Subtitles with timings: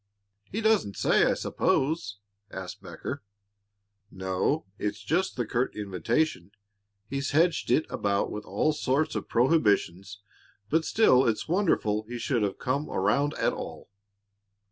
[0.51, 2.17] "He doesn't say, I suppose?"
[2.49, 3.21] asked Becker.
[4.09, 6.53] "No; it's just the curt invitation.
[7.07, 10.21] He's hedged it about with all sorts of prohibitions,
[10.71, 13.91] but still it's wonderful he should have come around at all."